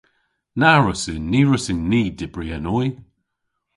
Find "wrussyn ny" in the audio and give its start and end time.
0.79-1.41